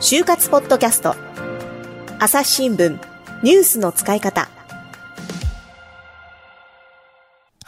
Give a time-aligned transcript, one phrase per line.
[0.00, 1.16] 就活ポッドキャスト。
[2.18, 2.98] 朝日新聞
[3.42, 4.48] ニュースの使い方。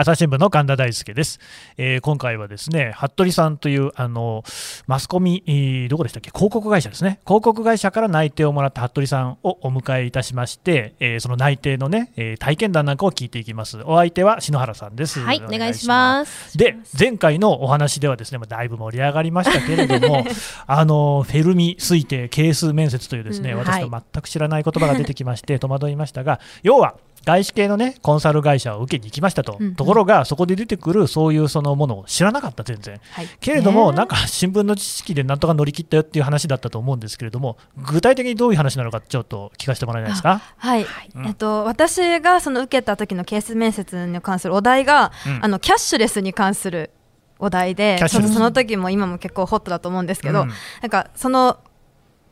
[0.01, 1.41] 朝日新聞の神田大輔です、
[1.77, 4.45] えー、今回はですね服部さんというあの
[4.87, 6.31] マスコミ、えー、どこでしたっけ？
[6.31, 7.19] 広告会社ですね。
[7.27, 13.83] 広告会社から内定をもらった服部さんをお迎えいたしまして、えー、その内定のね、えー、体験談なんかを聞いていきます。
[13.87, 15.19] お相手は篠原さんです。
[15.19, 16.57] はいお願いします。
[16.57, 20.25] で前回のお話ではですねだいぶ盛り上がりましたけれども
[20.69, 40.41] あのフェルミ推定係数面接というですね、うん、私の全く知らない言葉が出てきまして戸惑いましたが要は外資系のねコンサル会社を受けに行きましたと、うんうん、ところがそこで出てくるそういうそのものを知らなかった全然、はい、けれども、なんか新聞の知識でなんとか乗り切ったよっていう話だったと思うんですけれども具体的にどういう話なのかちょっと聞かせてもらえないですか？
[40.57, 46.91] はい、うん、えっと、私がその受けた時のケース面接に関するお題が、うん、あのキャッシュレスに関する
[47.39, 50.49] お題でその時も今も結構ホットだと思うんですけど、うん、
[50.83, 51.59] なんかその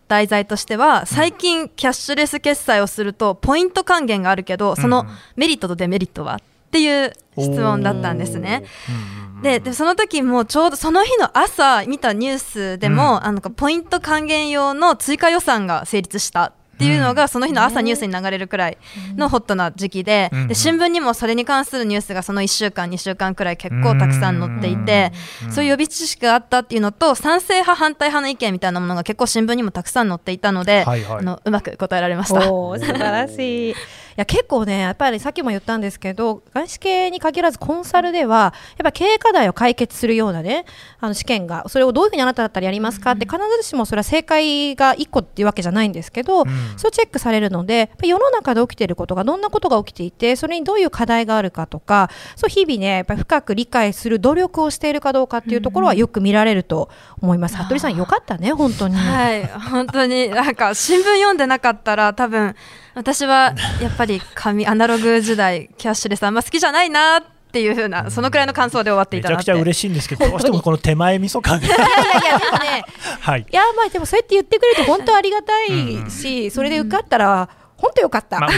[0.08, 6.36] 題材としては最近キャッシュレス決済をするとポイント還元があるけどそのメリットとデメリットは？
[6.36, 8.64] っていう質問だったんですね。
[9.42, 18.78] ででその時もちょうどその日の朝見たニュースでも、うん、あのポイント還元用の追加予算が成立したっていうのがその日の朝ニュースに流れるくらい
[19.16, 25.10] のホットな時期でで新聞にもそれに関するニュースがその1週間2週間くらい結構たくさん載っていて
[25.50, 32.42] そういう予備知識があったっていうのと賛成派反対派の意見みたいなものが結構新聞にもたくさん載っていたので、はいはい、あのうまく答えられました。
[32.42, 33.74] 素晴らしい
[34.17, 40.64] や結構ねやっぱりさっきも言ったんですけど外資系に限らずコンサルではやっぱ経営課題を解決するようなね
[41.00, 43.12] あの試験がそれをどういうふうにあなただったらやりますか？
[43.12, 56.89] って必ずしもそれは正解が1個っていうわけじゃないんですけど、うん、そうチェックされるので世の中で起きていることがどんなことが起きていてそれにどういう課題があるかとかそう日々ねやっぱり深く理解する努力をしているかどうかっていうところはよく見られると
[57.20, 57.56] 思います。
[57.56, 58.97] 服部さんよかったね本当に。
[58.97, 60.28] はい本当に。
[60.28, 62.55] なんか新聞読んでなかったら多分
[62.97, 71.67] 私はやっぱり紙アナログ時代キャッシュレスあんま好きじゃないなっていうふうなそのくらいの感想で終わっていためちゃくちゃ嬉しいんですけどどうしてもこの手前味噌感が。
[71.68, 71.83] いやで
[72.51, 72.84] もね、
[73.20, 78.39] はい、いやまあでもそうやって言ってくれると本当ありがたいし、それで受かったら、本当よかった。
[78.45, 78.48] あ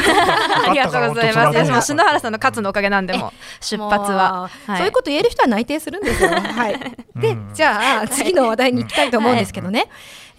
[0.72, 1.58] りがとうございます。
[1.58, 6.30] 私も篠原さんの勝つのおかげなんでも出発は、そういうこと言える人は内定するんですよ。
[6.30, 6.78] はい。
[7.16, 9.86] で、じゃあ次の話題に行きたいと思うんですけどね。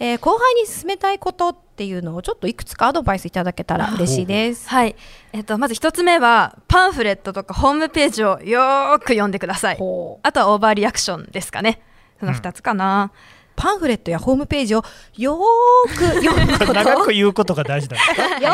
[0.02, 4.66] えー、後輩に進めたいことっていうのをちょっといくつかアドバイスいただけたら嬉しいです。
[4.70, 4.96] はい。
[5.34, 9.74] えっ、ー、とまず一つ目はパンフレットとかホームページをよく読んでください。
[9.74, 11.82] あとはオーバーリアクションですかね。
[12.18, 13.12] その二つかな。
[13.34, 14.82] うんパンフレットやホームページを
[15.18, 16.72] よーく 読むこと。
[16.72, 18.52] 長く言うことが大事なんですかよ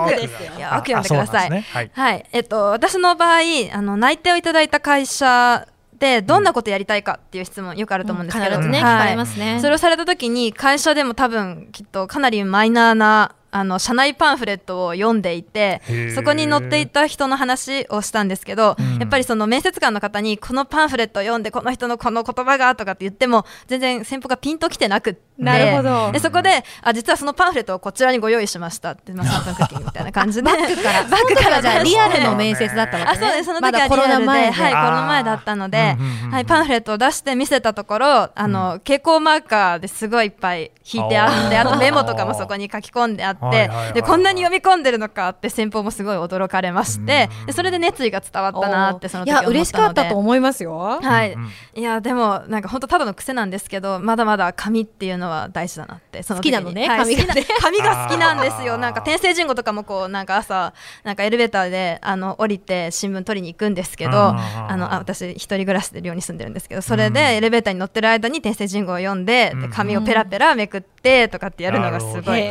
[0.00, 0.48] ーくですよ。
[0.48, 3.40] よく読んでください、ね、はい、はい、えっと私の場合
[3.72, 5.66] あの内定をいただいた会社
[5.98, 8.70] でどんなことやりたいかっていう質問よくあると思うんですけど、うん。
[8.70, 9.58] ねはい、聞かれますね。
[9.60, 15.80] それをされた時に会社でも多分きっとかなりマイナーなあの社内パンフレットを読んでいて
[16.14, 25.26] そこに載っていた人の話をしたんですけど、うん、やっぱりその面接官の方にこのパンフレットを読んでこの人のこの言葉がとかって言っても全然先方がピンときてなくて。
[25.38, 26.12] なるほど。
[26.12, 30.42] でそこであ実はそのパンフレットをこちらにご用意しましたって、まあ、3分クッキングみたいな感じで。
[30.42, 31.04] バックから。
[31.08, 33.44] バックからじゃリアルの面接だったわけ、ね、あそうです。
[33.44, 34.50] その時はリアルで、はい。
[34.50, 35.96] コロナ前だったので、
[36.30, 49.52] はい、パンフレットを出して見せたところあの、蛍光マーカーですごいいっぱい引いてあってあとメモとかもそこに書き込んであってでこんなに読み込んでるのかって先方もすごい驚かれましてでそれで熱意が伝わったなってその時思ったので。
[49.52, 51.00] いや嬉しかったと思いますよ。
[51.02, 51.36] はい。
[51.74, 58.78] いやでもなんか本当ただの癖なんですけどまだまだ紙っていうのは大事だなって好きなのね、はい、紙が 紙が好きなんですよ。
[58.78, 60.72] なんか天聖人語とかもこうなんか朝
[61.04, 70.95] なんかエレベーターであの降りて新聞取りに行くんですけどあのあ私一人暮らしで寮に住んでるんですけどそれでエレベーターに乗ってる間に天聖人語を読んでで紙をペラペラめくって
[71.30, 72.42] とかってやるのがすごい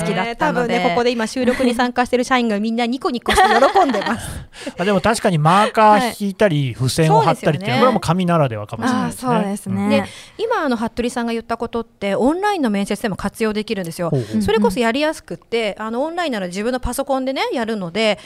[0.00, 4.28] 好きだったので、ね、ここで今収録に参加してる社員がみんなニコニコして喜んでます。
[4.78, 9.34] あでも確かにマーカー引いたり、付箋を貼ったりっていうのは、これも紙ならではかもしれないですね。
[9.34, 10.06] そうですね。
[10.38, 14.12] 今あの服部さんが言ったことってオンラインの面接でも活用できるんですよ。
[14.40, 18.18] それこそやりやすくってあのオンラインなら自分のパソコンでねやるので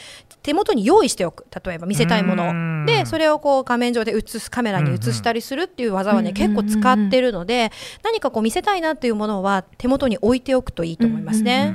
[0.42, 1.46] 手元に用意しておく。
[1.64, 7.72] 例えば見せたいものでそれをこう画面上で映すカメラに映したりするっていう技はね結構使ってるので
[8.02, 11.74] 何かこう見せたいなっていうものは手元に置いておくといいと思いますね。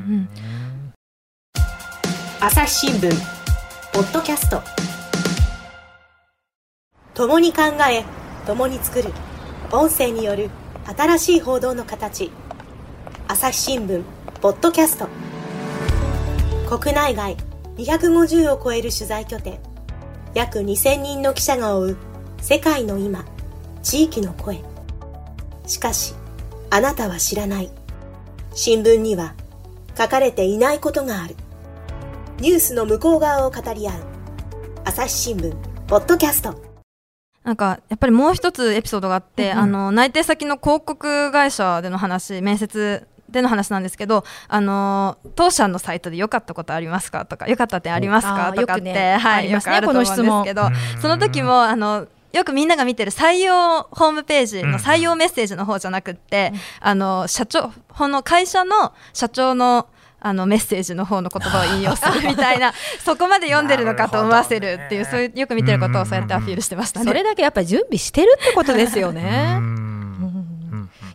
[2.39, 3.12] 朝日新聞
[3.94, 4.62] ポッドキャスト。
[7.13, 7.62] 共に考
[7.92, 8.03] え
[8.48, 9.12] 共に作る。
[9.71, 10.50] 音声による
[10.98, 12.31] 新しい報道の形。
[13.27, 14.03] 朝日新聞
[14.42, 15.07] ポッドキャスト。
[16.80, 17.38] 国内外
[17.77, 19.59] 250を超える取材拠点。
[20.33, 21.98] 約2000人の記者が追う
[22.39, 23.25] 世界の今
[23.83, 24.63] 地域の声。
[25.68, 26.15] しかし
[26.71, 27.69] あなたは知らない
[28.53, 29.33] 新聞には
[29.98, 31.36] 書かれていないことがある。
[32.39, 33.94] ニュースの向こう側を語り合う。
[34.83, 35.56] 朝日新聞
[35.88, 36.62] ポッドキャスト。
[37.45, 50.69] なんかやっぱりもう一つエピソードがあって、うん、あの内定先の広告会社での話面接での話なんですけど、あの当社のサイトで良かったことありますかとか良かった点ありますかとかって、ね、はい、よくあると思うんですけど
[51.01, 59.88] その時もあのよくみんなが見てる採用ホームページの採用メッセージの方じゃなくって、うん、あの社長この会社の社長の
[60.24, 62.74] あのメッセージの方の言葉を引用するみたいな
[63.04, 67.07] そこまで読んでるのかと思わせるっていう、そういうよく見てることをそうやってアピールしてましたね。
[67.07, 69.90] それだけやっぱり準備してるってことですよね。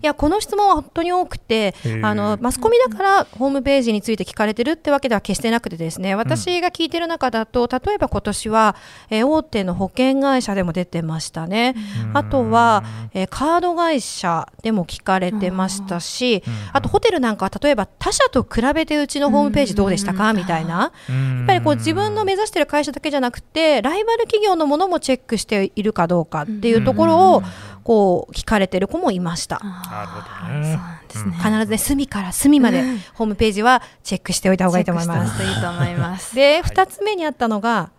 [0.03, 8.77] いやこの質問は本当に多くてあのマスコミだからホームページについて聞かれてるってわけでは決してなくてですね私が聞いてる中だと例えば今年は、
[9.11, 11.75] えー、大手の保険会社でも出てましたね。
[12.15, 12.85] あとは、
[13.15, 20.93] えー、カード会社でも聞かれてましたしあとホテルなんかは例えば他社と比べてうちのホームページどうでしたかみたいな。
[21.09, 27.43] やっぱりこう自分の目指してる会社だけじゃなくてライバル企業のものもチェックしているかどうかっていうところを
[27.87, 29.61] こう聞かれてる子もいました。
[29.61, 30.81] なるほどね。
[31.37, 32.83] 必ずね隅から隅まで
[33.15, 35.41] ホームページはチェックしておいた方がいいと思います。
[35.41, 36.35] いいと思います。
[36.35, 37.91] で二、つ目にあったのが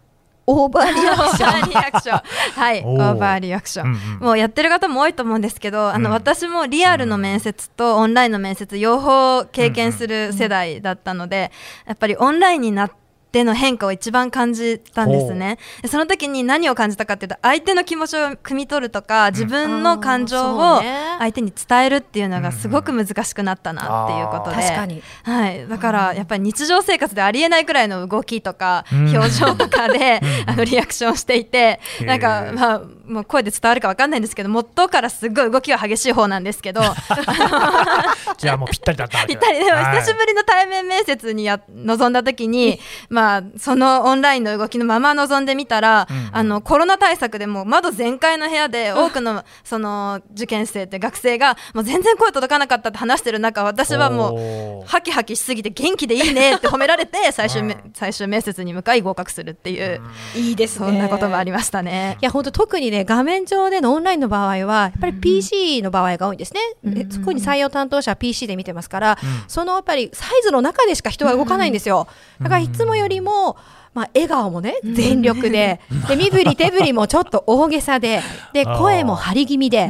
[0.45, 1.69] オーバーリアクション。
[1.69, 2.21] リアクション。
[2.59, 4.19] はい、オーバーリアクション。
[4.19, 11.49] もうやってる方も多いと思うんですけど、あの、私もリアルの面接とオンラインの面接両方経験する世代だったので、
[11.85, 15.57] やっぱりオンラインになってでの変化を一番感じたんですね。
[15.85, 20.81] その時に何を感じたかっていうと相手の気持ちを汲み取るとか自分の感情を
[21.19, 36.81] 相手に伝えるっていうのがすごく難しくなったなっていうことで、確かに、はい、だからやっぱり日常生活でありえないくらいの動きとか表情とかで、あのリアクションしていてなんかまあもう声で伝わるか分かんないんですけど元からすごい動きは激しい方なんですけど
[38.37, 39.59] じゃあもうぴったりだったぴったり。
[39.59, 60.01] でも久しぶりの対面面接にや臨んだ時にまあそのオンラインの動きのまま臨んでみたら、うん、あのコロナ対策でも窓全開の部屋で多くのその受験生って学生がもう全然声届かなかったって話してる中私はもうハキハキしすぎて元気でいいねって褒められて 最終最終面接に向かい合格するっていう、
[60.35, 62.17] いいですそんなこともありましたね。
[62.21, 72.07] いや本当特にね画面上でのオンラインの場合はやっぱり PC の場合が多いんですね、うん、特に採用担当者は PC で見てますから、うん、そのやっぱりサイズの中でしか人は動かないんですよ、
[72.39, 73.57] だからいつもよりも、
[73.93, 75.81] まあ、笑顔もね全力で。
[76.07, 78.21] で身振り手振りもちょっと大げさで。
[78.53, 79.89] で声も張り気味で。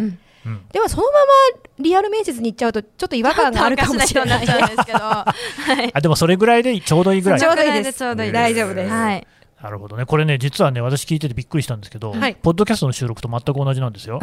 [0.72, 1.26] でもそのまま
[1.80, 5.26] リアル面接に行っちゃうとちょっと違和感があるかもしれないですけど、 は
[5.84, 7.40] い、あでもそれぐらいでちょうどいいぐらい。
[7.40, 7.98] ちょうどいいです。
[7.98, 9.28] ちょうどいい大丈夫です、はい
[9.62, 14.20] なるほどね、これね、実はね、私聞いててびっくりしたんですけど、はい、ポッドキャストの収録と全く同じなんですよ。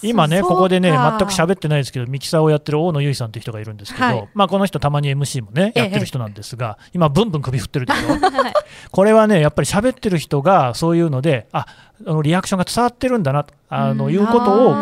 [0.00, 8.16] 今ね、ここでね、全く喋ってないですけど、ミキサーをやってる大野由依さんっていう人がいるんですけど、はい、まあ、この人、たまに MC もね、やってる人なんですが、ええ、今、ブンブン首振ってるでしょ、
[8.90, 11.66] これはね、やっぱり喋ってる人がそういうので、あ
[12.06, 14.80] あのリアクションが伝わってるんだなとあのいうことをこ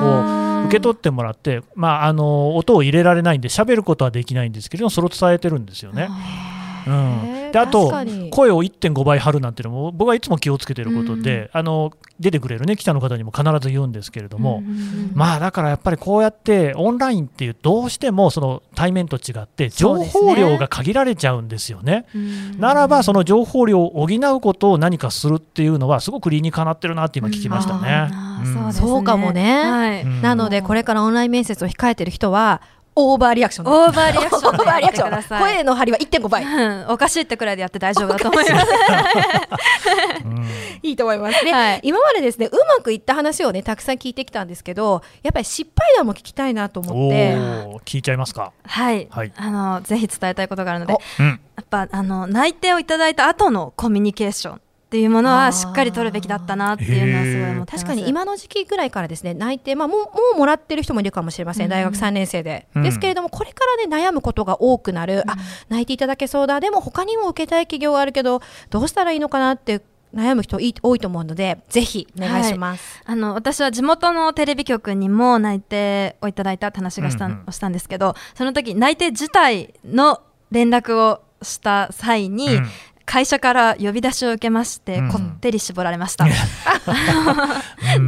[0.65, 6.09] う受け取ってもらって、まあ、あの音を入れられないんで、喋ることはできないんですけれども、それを伝えてるんですよね。
[6.87, 7.91] うん、であと
[8.31, 14.63] 声を1.5倍張るなんていうのも僕はいつも気をつけていることで、あの出てくれる、ね、記者の方にも必ず言うんですけれども、
[15.15, 21.87] まあだからやっぱりこうやってオンラインっていうどうしてもその対面と違って情報量が限られちゃうんですよね。
[21.87, 22.07] ね。
[22.59, 28.11] ならばその情報量を補うことを何かするっていうのはすごく理にかなってるなって今聞きましたね。
[28.65, 32.61] うん、そうかもね、はい、なのでこれからオンライン面接を控えてる人は
[32.99, 35.43] オーバーリアクションオーバーリアクションでやってください。
[35.55, 38.67] 声の張りは1.5倍、うん、おかしいってくらいでやって大丈夫だと思います。
[40.83, 41.45] いいと思います。
[41.45, 47.37] ね、はい、今までですねうまくいった話をねたくさん聞いてきたんですけどやっぱり失敗談も聞きたいなと思って。
[47.85, 48.53] 聞いちゃいますか？
[48.65, 54.61] はい、はい、あのぜひ伝えたいことがあるので、うん、やっぱあの内定をいただいた後のコミュニケーション
[54.97, 65.37] っていうものはしっかり取るべきだったなっていうのはすごい思って確かに今の時期ぐらいからですね内定、まあ、もうもうもらってる人もいるかもしれません、大学3年生で、うん、ですけれどもこれからね悩むことが多くなる、うん、あ
[65.69, 66.61] 内定いただけそうだ。
[66.61, 69.83] でも他にも受けたい企業があるけどどうしたらいいのかなって
[70.15, 82.67] 悩む人多いと思うのでぜひお願いします、はい、あの私は地元のテレビ局にも内定をいただいたって話がした,、をしたんですけどその時内定自体の連絡をした際に、うん、
[83.07, 86.27] 会社から呼び出しを受けまして、こってり絞られました。
[86.27, 86.29] っ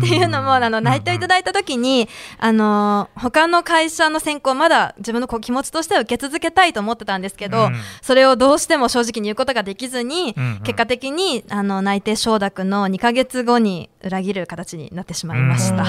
[0.00, 7.70] ていうのもあの内定いただいた時に、あの他の会社の選考まだ自分の気持ちとしては受け続けたいと思ってたんですけど、
[8.02, 15.84] それをどうしても正直に言うことができずに、結果的にあの内定承諾の2か月後に裏切る形になってしまいました。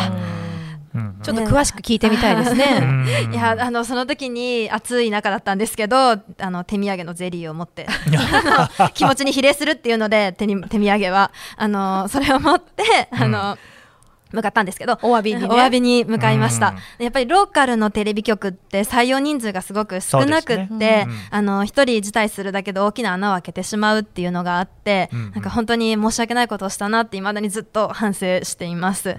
[1.24, 2.82] ちょっと詳しく聞いてみたいですね。
[3.32, 6.20] いやあのその時に暑い中だったんですけどあ
[6.50, 7.88] の手土産のゼリーを持って
[8.94, 13.58] 気持ちに比例するっていうので手に手土産はあのそれを持ってあの、うん
[14.32, 21.06] 向かったんですけどお詫びに、ね、お詫びに向かいました、やっぱりローカルのテレビ局って採用人数がすごく少なくって、ね。
[21.08, 29.18] うん、あの一人辞退するだけで大きな穴を開けてしまうっていうのがあって、うん、なんか本当に申し訳ないことをしたなっていまだにずっと反省しています、うん、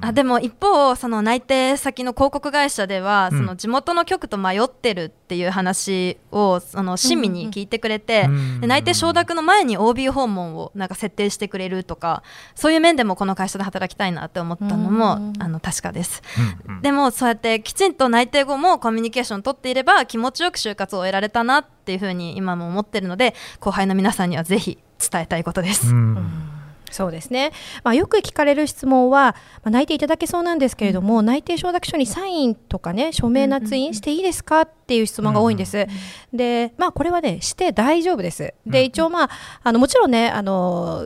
[0.00, 8.28] あでも一方その内定先の広告会社では、その地元の局と迷ってるっていう話をその親身に聞いてくれて、
[8.60, 12.22] 内定承諾の前に OB 訪問をなんか設定してくれるとか
[12.54, 16.22] そういう面でもこの会社で働きたいなって思ったのもあの確かです、
[16.66, 25.88] うんうん、でもそうやってきちんと内定後もコミュニケーションを取っていれば気持ちよく就活を得られたなっていうふうに今も思ってるので後輩の皆さんにはぜひ伝えたいことです。
[25.88, 26.50] うん。
[26.90, 27.52] そうですね、
[27.84, 35.78] まあ、よく聞かれる質問は、まあ、内定いただけそうなんですけれども、うん、内定承諾書にサインとかね署名捺印していいですかっていう質問が多いんです。
[35.78, 35.82] うん。
[35.84, 35.86] う
[36.34, 38.54] ん、でまあこれはねして大丈夫です。
[38.66, 39.30] で一応まあ
[39.62, 41.04] あのもちろんねあの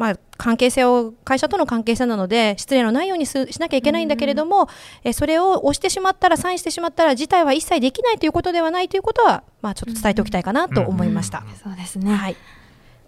[0.00, 4.66] まあ、関係性を会社との関係性なので失礼のないようにしなきゃいけないんだけれども、
[5.04, 11.44] えそれを押してしまったらサインしてしまったら事態は一切できないということではないということは、まあ、ちょっと伝えておきたいかなと思いました。
[11.62, 12.36] そうですね、はい、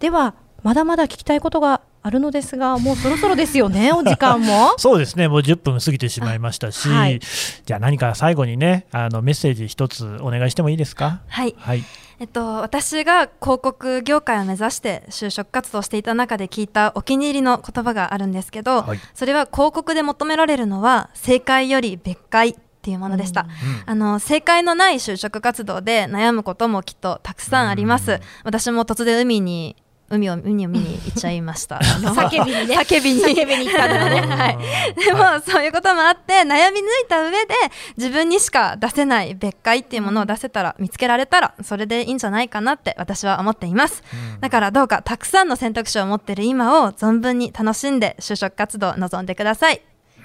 [0.01, 4.73] ではまだまだ聞きたいことがあるのですが、もうそろそろですよね、 お時間も。
[4.77, 7.19] そうですね、もう10分過ぎてしまいましたし、はい、
[7.65, 11.21] じゃあ何か最後にね、あのメッセージ一つお願いしてもいいですか？
[11.27, 11.55] はい。
[11.57, 11.83] はい。
[12.19, 23.49] えっと、私が広告業界を目指して就職活動していた中で聞いたお気に入りの言葉があるんですけど、はい、それは広告で求められるのは正解より別解っていうものでした、うん、
[23.85, 29.75] あの正解のない就職活動で悩むこともきっとたくさんあります、私も突然海に
[30.13, 31.77] 海を海を見に行っちゃいました。
[31.81, 32.77] 叫びにね。
[32.77, 33.21] 叫びに。
[33.21, 34.21] 叫びに行ったのね。
[34.21, 34.57] はい。
[35.03, 37.55] でも、そういうこともあって、悩み抜いた上で、
[37.97, 44.03] 自分にしか出せない別解っていうものを出せたら、見つけられたら、それでいいんじゃないかなって私は思っています。
[44.35, 49.81] うん、だからどうか、たくさんの選択肢を持っている今を存分に楽しんで、就職活動を望んでください。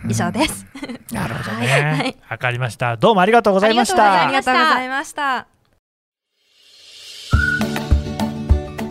[0.08, 0.66] 以上です。
[1.10, 2.16] うん、なるほどね。
[2.22, 2.96] わ、 はい、かりました。
[2.96, 4.22] どうもありがとうございました。
[4.22, 5.57] ありがとうございました。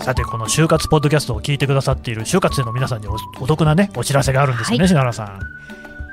[0.07, 3.07] さてこの就活ポッドキャストを聞いてくださっている就活生の皆さんに
[3.41, 5.41] お得なねお知らせがあるんですよね、はい、篠原さん。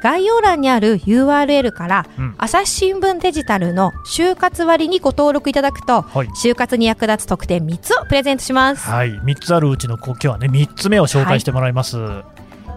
[0.02, 8.90] 概要欄にある URL から、うん、朝日新聞デジタルの就活割にご登録いただくと、はい、就活に役立つ特典3つをプレゼントします。
[8.90, 11.96] はい、3つあるうちの今日はね3つ目を紹介してもらいます。
[11.96, 12.24] は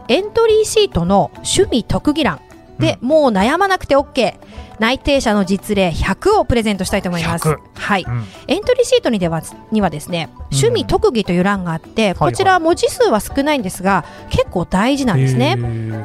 [0.07, 2.41] い、エントリーシートの趣味特技欄
[2.77, 4.35] で、うん、もう悩まなくて OK。
[4.79, 7.57] 内定者の実例100をプレゼントしたいと思います。
[7.73, 9.41] はい、うん、エントリーシートにでは
[9.71, 15.57] にはですね、趣味特技という欄があって、うん、こちら文字数は少ないんですが、結構大事なんですね。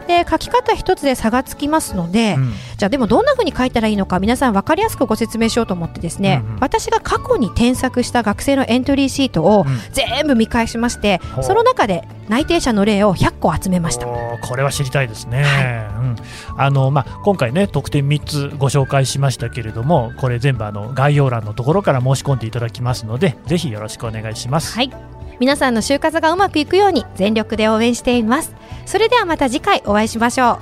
[0.07, 14.07] で、書き方一つで差がつきますので、うん、じゃあでもどんな風に書いたらいいのか皆さん分かりやすくご説明しようと思ってですね、うんうん、私が過去に添削した学生のエントリーシートを全部見返しまして、その中で内定者の例を100個集めました。
[14.07, 15.43] これは知りたいですね。
[15.43, 15.65] はい、
[16.01, 16.17] うん、
[16.57, 24.75] あのまあ今回ね特典3つご紹介しましたけれどもこれ全部あの概要欄のところから申し込んでいただきますのでぜひよろしくお願いします。
[24.75, 24.93] はい。
[25.41, 28.55] 皆さんの就活がうまくいくように全力で応援しています。
[28.87, 30.61] それではまた次回お会いしましょ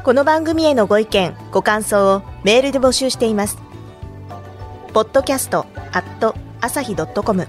[0.00, 0.02] う。
[0.04, 3.58] この番組へのご意見ご感想をメールで募集しています。
[4.92, 7.48] ポッドキャストアット朝日ドットコム